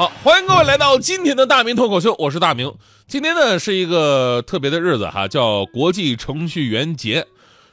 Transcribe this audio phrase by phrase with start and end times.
[0.00, 2.72] 好，欢迎各位来到今天的大明脱口秀，我是大明。
[3.06, 7.26] 今天呢是一个特别的日子哈，叫国际程序员节。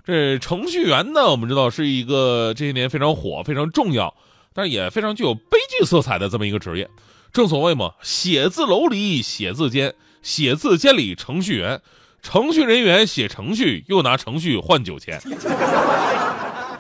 [0.04, 4.14] 这程序员呢，我们知道是一个这些年非常火、非常重要，
[4.54, 6.90] 但也非常具有悲剧色彩的这么一个职业。
[7.32, 11.80] 正所谓嘛，写字楼里写字间，写字间里程序员，
[12.22, 15.18] 程序人员写程序又拿程序换酒钱，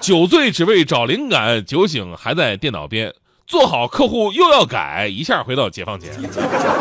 [0.02, 3.14] 酒醉只为找灵感，酒醒还在电脑边。
[3.48, 6.12] 做好客户又要改，一下回到解放前。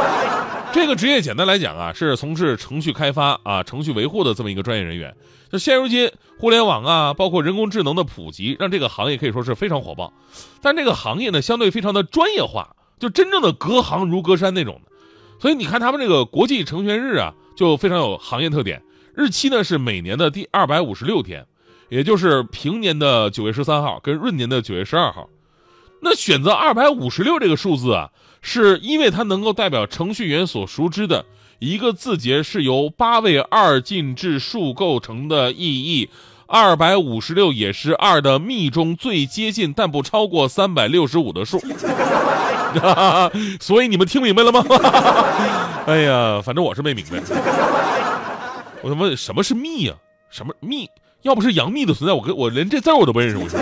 [0.74, 5.14] 这个职业简单来讲啊，是从事程序开发啊、程序维护的这么一个专业人员。
[5.48, 10.12] 就现如今，互联网啊，包括人工智能的普及，让这个行业可以说是非常火爆。
[10.60, 14.80] 但这个行业呢，相对非常的专业化，就真正的隔行如隔山那种。
[15.40, 18.82] 所以你看他们这个国际程序员日啊，就非常有行业特点。
[19.14, 21.46] 日期呢是每年的第二百五十六天，
[21.90, 25.30] 也就是平年的九月十三号跟闰年的九月十二号。
[26.00, 28.10] 那选择二百五十六这个数字啊，
[28.42, 31.24] 是因为它能够代表程序员所熟知的
[31.58, 36.08] 一个字节是由八位二进制数构成的意义。
[36.48, 41.60] 二百五十六也是二的幂中最接近但不超过三百六十五的数。
[43.58, 44.64] 所以你们听明白了吗？
[45.86, 47.20] 哎呀，反正我是没明白。
[48.82, 49.96] 我他妈什么是幂啊？
[50.30, 50.88] 什么幂？
[51.22, 53.36] 要不是杨幂的存在，我跟我连这字我都不认识。
[53.36, 53.58] 我说。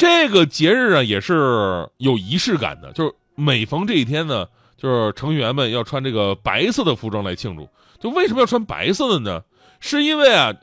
[0.00, 2.90] 这个节日啊，也是有仪式感的。
[2.92, 4.46] 就是每逢这一天呢，
[4.78, 7.68] 就是程序员们要穿这个白色的服装来庆祝。
[8.00, 9.42] 就为什么要穿白色的呢？
[9.78, 10.54] 是因为啊，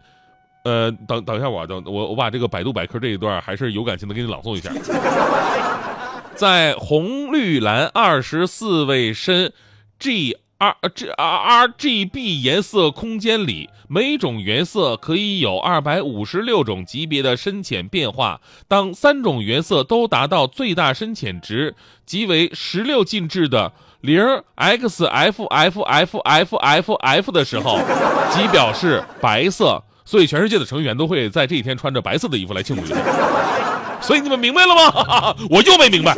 [0.64, 4.72] 呃，等等一下，我等我我把这个百度百科这一段还是有感情的给你朗诵一下。
[6.34, 9.54] 在红绿蓝二十四位深
[10.00, 10.36] G。
[10.58, 18.42] R G R R G B 颜色空间里，每种原色可以有二百五十六种级别的深浅变化。
[18.68, 21.76] 当三种原色都达到最大深浅值，
[22.06, 24.20] 即为十六进制的零
[24.56, 27.80] X F F F F F F 的时候，
[28.34, 29.84] 即表示白色。
[30.04, 32.96] 所以，全世界的成员都会在这一天穿着白色的衣服来庆祝一下。
[34.00, 35.36] 所以，你们明白了吗？
[35.52, 36.16] 我又没明白。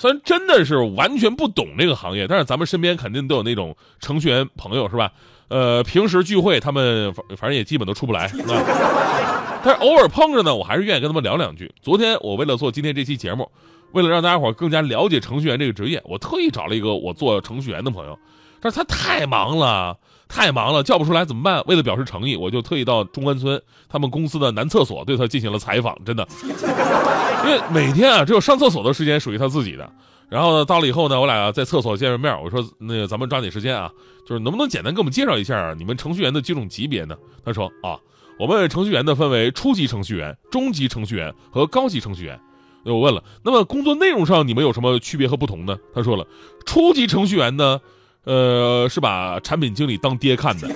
[0.00, 5.12] 虽然真的是完全不懂这个行业，但是咱们身边肯定都有那种程序员朋友，是吧？
[5.48, 8.30] 呃，平时聚会他们反反正也基本都出不来，
[9.62, 11.70] 但是偶尔碰着呢，我还是愿意跟他们聊两句。
[11.82, 13.50] 昨天我为了做今天这期节目，
[13.92, 18.18] 为了让大家伙更加了解程序员这个职业，我特意找了一个我做程序员的朋友，
[18.58, 19.98] 但是他太忙了，
[20.30, 21.62] 太忙了，叫不出来怎么办？
[21.66, 26.26] 为了表示诚意，我就特意到中关村他们公司的男厕所对他进行了采访，真的。
[27.44, 29.92] 因为每天啊，只有上厕所的时间属于他自己的。
[30.28, 33.90] 然后呢，到了以后呢，我俩在厕所见面面，我说：“那个咱们抓紧时间啊，
[34.24, 37.98] 就是能不能简单给我们介绍一下你们程序员的几种级别呢？”他说：“啊，
[38.38, 42.38] 我们程序员呢分为初级程序员、中级程序员和高级程序员。”
[42.86, 46.24] 我问了：“那么工作内容上你们有什么区别和不同呢？”他说了
[46.64, 47.80] ：“初级程序员呢，
[48.24, 50.68] 呃，是把产品经理当爹看的；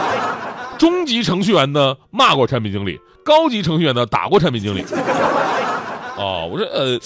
[0.78, 4.84] 中级程序员呢，骂过产品经理；高级程序员呢，打过产品经理。”
[6.16, 6.98] 哦，我说呃，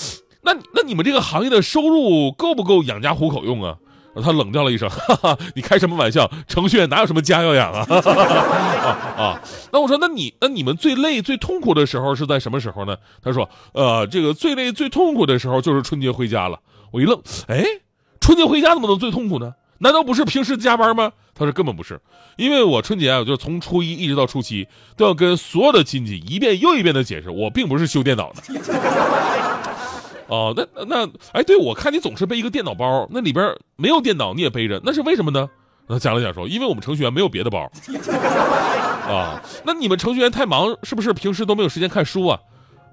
[0.42, 3.76] 那那你们这个行业的收入够不够养家糊口用啊？
[4.20, 6.28] 他冷掉了一声， 哈哈，你开什么玩笑？
[6.48, 7.86] 程序员哪有什么家要养啊？
[7.88, 9.40] 啊 啊！
[9.72, 12.96] 那我说，那你那你们最累最痛苦的时候是在什么时候呢？
[13.22, 16.58] 他说，呃，这个最累最痛苦的时候就是春节回家了。
[16.90, 17.64] 我一愣，哎，
[18.20, 19.54] 春节回家怎么能最痛苦呢？
[19.78, 21.12] 难道不是平时加班吗？
[21.34, 22.00] 他说根本不是，
[22.36, 24.66] 因为我春节啊，就从初一一直到初七，
[24.96, 28.42] 都要跟所有的亲戚一遍又一遍的解释，我并不是修电脑的。
[30.26, 35.48] 哦，那那哎，对，我看你总是背一个电脑包，那里边没有电脑你也背着，那是为什么呢？
[35.86, 37.70] 那讲了讲说，因为我们程序员没有别的包。
[39.08, 42.38] 啊，那你们程序员太忙，是不是平时都没有时间看书啊？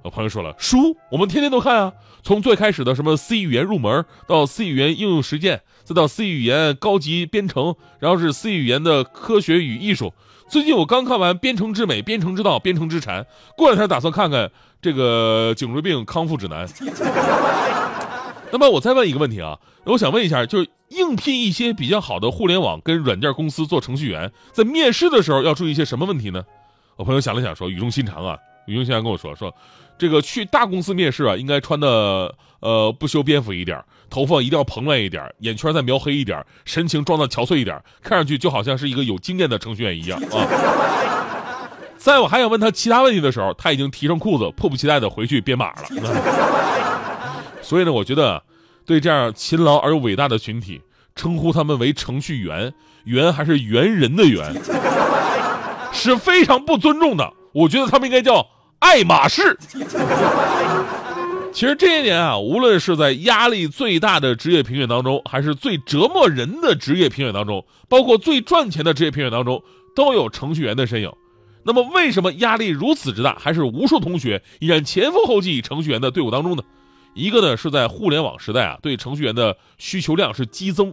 [0.06, 10.14] 我朋友说了，书我们天天都看啊，从最开始的什么 C 语言入门，到 C 语言应用实践，再到 C 语言高级编程，然后是 C 语言的科学与艺术。
[10.48, 13.24] 最近我刚看完《编程之美》《编程之道》《编程之禅》，
[13.58, 16.70] 过两天打算看看这个颈椎病康复指南。
[18.54, 26.44] 那么我再问一个问题啊，我想问一下，就是应聘一些比较好的互联网跟软件公司做程序员，在面试的时候要注意一些什么问题呢？
[26.96, 28.38] 我朋友想了想说，语重心长啊。
[28.68, 29.54] 于英现在跟我说说，
[29.98, 40.48] 这个去大公司面试啊，应该穿的呃不修边幅一点，头发一定要蓬乱一点，眼圈再描黑一点，神情装的憔悴一点，看上去就好像是一个有经验的程序员一样啊。
[41.98, 45.86] 在我还想问他其他问题的时候，他已经提上裤子，迫不及待的回去编码了。
[47.64, 48.44] 所以呢，我觉得
[48.86, 50.82] 对这样勤劳而又伟大的群体，
[51.16, 52.72] 称呼他们为程序员，
[53.06, 54.54] 员还是猿人的猿，
[55.92, 57.34] 是非常不尊重的。
[57.54, 58.46] 我觉得他们应该叫
[58.86, 59.58] 爱马仕。
[61.52, 69.64] 其实这些年啊，无论是在压力最大的职业评选当中，还是最折磨人的职业评选当中，包括最赚钱的职业评选当中，
[69.96, 71.12] 都有程序员的身影。
[71.64, 76.62] 那么，为什么压力如此之大，还是无数同学依然前赴后继程序员的队伍当中呢？
[77.16, 80.92] 一个呢是在互联网时代啊，对程序员的需求量是激增；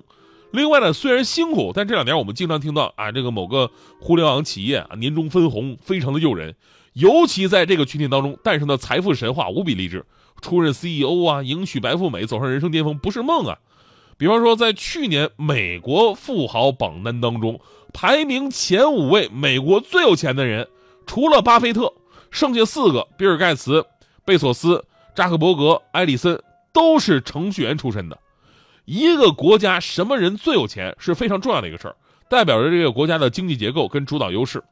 [0.51, 6.55] 另外呢，虽然辛苦，但这两年我们经常听到啊，这个某个互联网企业啊，年终分红非常的诱人，
[6.93, 10.05] 尤其在这个群体当中诞生的财富神话无比励志，
[10.41, 13.59] 出任 CEO 啊，迎娶白富美，走上人生巅峰不是梦啊。
[14.19, 17.61] 比方说，在去年美国富豪榜单当中，
[17.93, 20.69] 排名前五位美国最有钱的人，
[21.07, 21.93] 除了巴菲特，
[22.31, 23.85] 剩下四个，比尔盖茨、
[24.25, 24.85] 贝索斯、
[25.15, 26.41] 扎克伯格、埃里森，
[26.73, 28.19] 都是程序员出身的。
[28.85, 31.97] 一个国家什么人最有钱是非常重要的一个事儿，
[32.29, 34.63] 代表着这个国家的经济结构跟主导优势。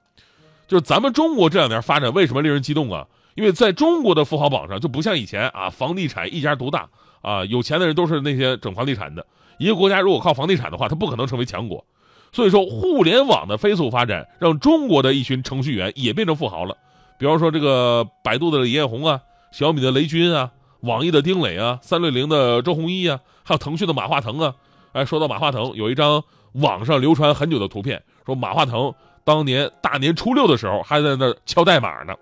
[0.71, 3.05] 就是咱们中国这两年发展为什么令人激动啊？
[3.35, 6.89] 因为在中国的富豪榜上就不像以前啊，房地产一家独大
[7.23, 9.27] 啊，有钱的人都是那些整房地产的。
[9.59, 11.85] 一个国家如果靠房地产的话，它不可能成为强国。
[12.31, 16.77] 所以说，互联网的飞速发展让中国的一群程序员也变成富豪了。
[17.19, 20.53] 比方说，这个百度的李彦宏啊，小米的雷军啊，
[20.83, 24.55] 网易的丁磊啊，三六零的周鸿祎啊，还有腾讯的马化腾啊。
[24.93, 26.23] 哎，说到马化腾，有一张
[26.53, 28.95] 网上流传很久的图片，说马化腾
[29.25, 32.15] 当年大年初六的时候还在那敲代码呢。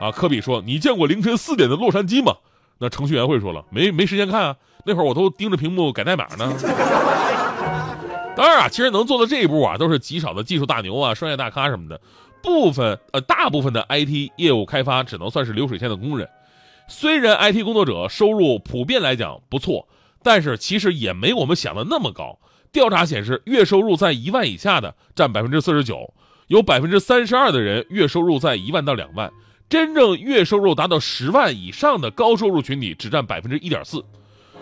[0.00, 2.34] 啊，科比说：“你见过凌晨四点的洛杉矶吗？”
[2.78, 6.52] 那程序员会说了：“没没时间看啊，那会儿我都盯着屏幕改代码呢。”
[8.36, 12.00] 当然啊，其实能做到这一步啊，都是极少的技术大牛啊、商业大咖什么的。
[12.42, 16.28] 部分呃，大部分的 IT 业务开发只能算是流水线的工人。
[16.88, 19.88] 虽然 IT 工作者收入普遍来讲不错，
[20.22, 22.38] 但是其实也没我们想的那么高。
[22.70, 26.12] 调查显示，月收入在一万以下的占百分之四十九，
[26.46, 29.32] 有百分之三十二的人月收入在一万到两万。
[29.66, 34.04] 真正月收入达到十万以上的高收入群体只占百分之一点四，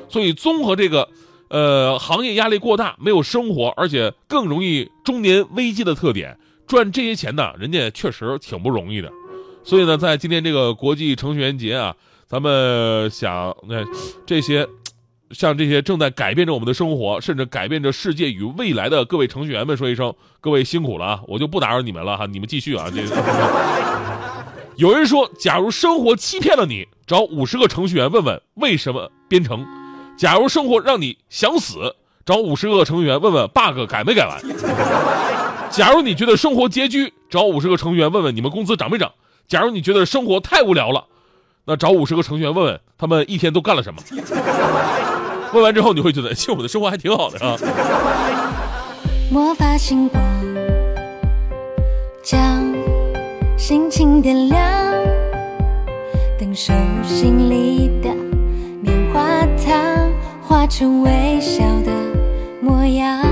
[0.08, 1.08] 所以综合这个，
[1.49, 6.38] 呃，行业压力过大，没有生活，而且更容易中年危机的特点，
[6.69, 9.11] 赚这些钱呢，人家确实挺不容易的。
[9.64, 11.94] 所以呢，在今天这个国际程序员节啊，
[12.26, 13.84] 咱们想那
[14.25, 14.67] 这些，
[15.32, 21.20] 像这些正在改变着我们的生活，甚至改变着世界与未来的各位程序员们说一声，各位辛苦了啊！
[21.26, 23.02] 我就不打扰你们了哈，你们继续啊，这。
[24.76, 29.61] 有人说，假如生活欺骗了你，找五十个程序员问问为什么编程；
[30.17, 31.94] 假如生活让你想死，
[32.25, 34.40] 找五十个程序员问问 bug 改没改完；
[35.70, 39.11] 假如你觉得生活拮据，找五十个程序员问问你们工资涨没涨；
[39.46, 41.05] 假如你觉得生活太无聊了，
[41.64, 44.02] 那找五十个程序员问问他们一天都干了什么。
[45.52, 47.56] 问完之后，你会觉得其实我们的生活还挺好的啊。
[49.30, 50.22] 魔法星光
[52.22, 52.62] 将。
[53.54, 54.60] 心情点亮，
[56.36, 56.72] 等手
[57.04, 58.12] 心里的
[58.80, 60.10] 棉花糖
[60.42, 61.92] 化成微笑的
[62.60, 63.31] 模样。